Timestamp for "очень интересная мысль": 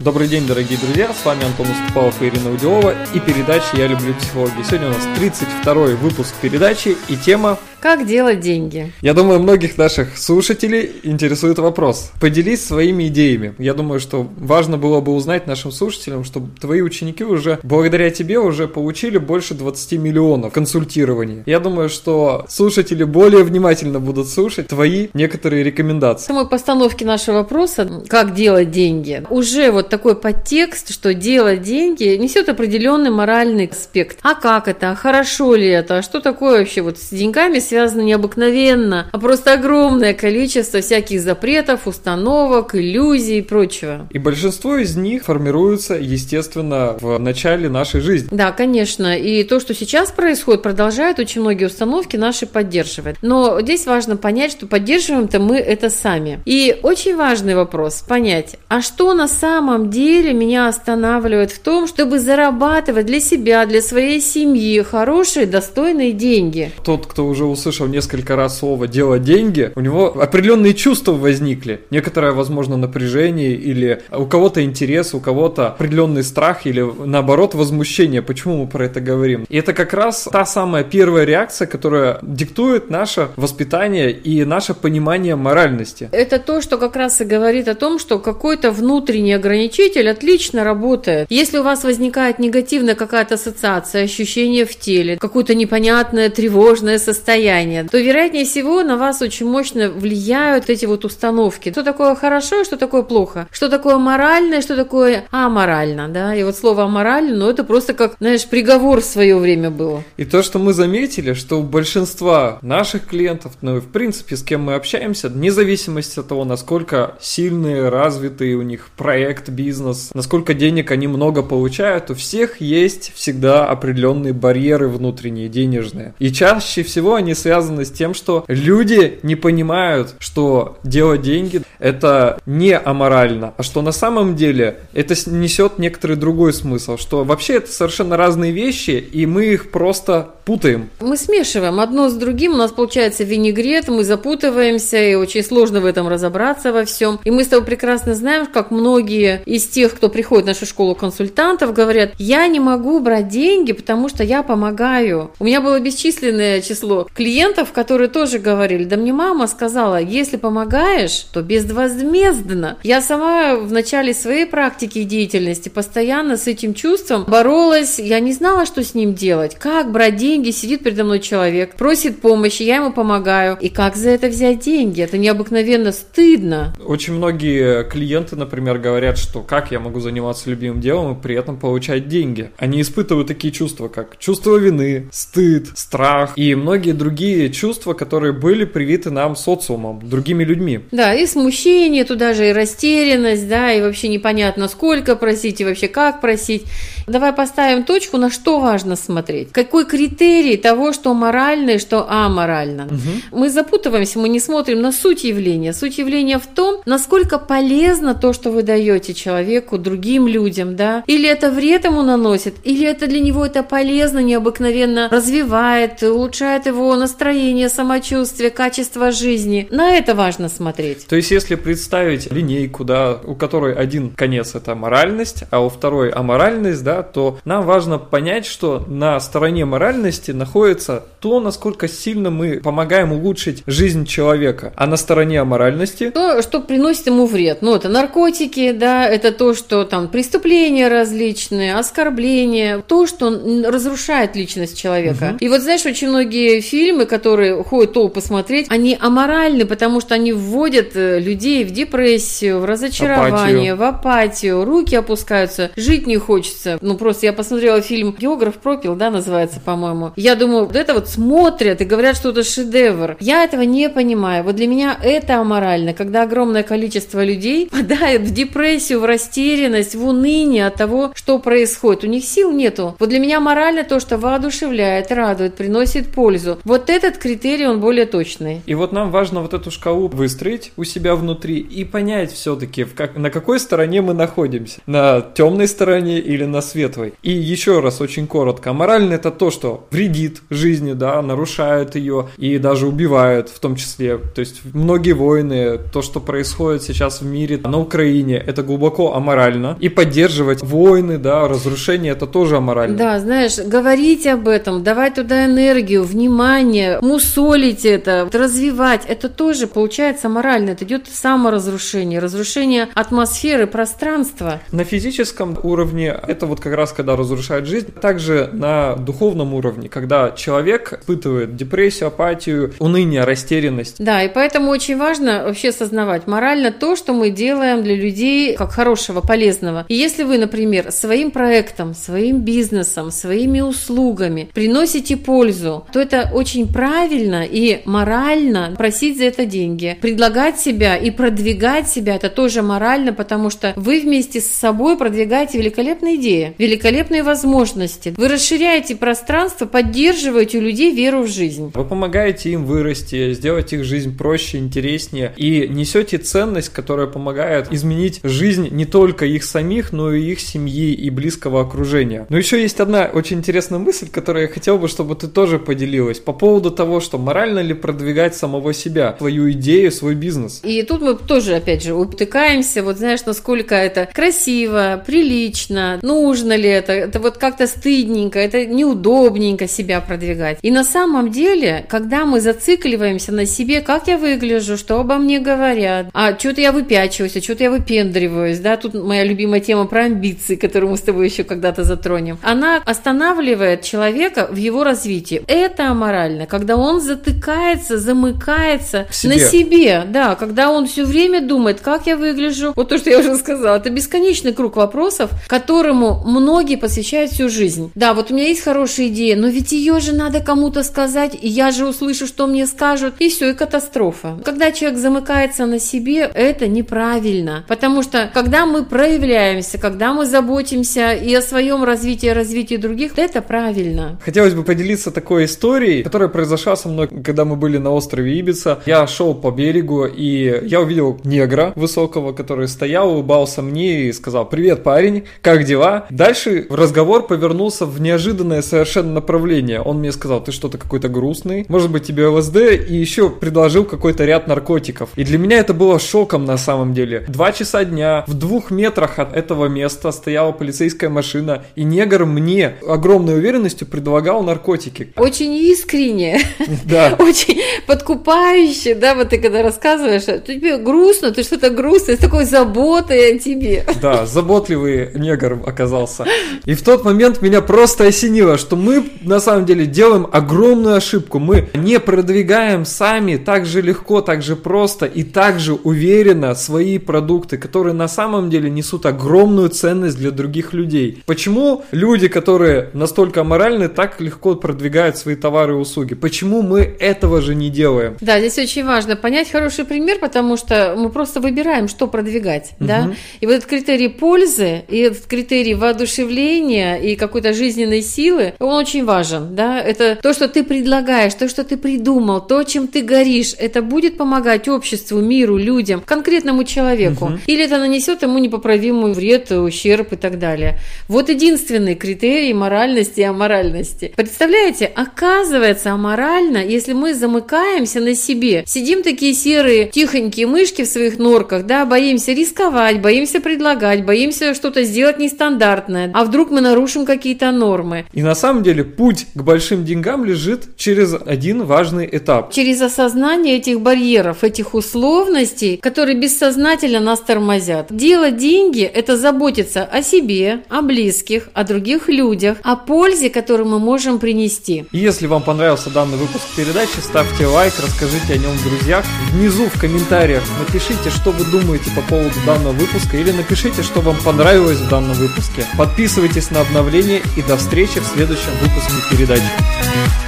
363.12-364.08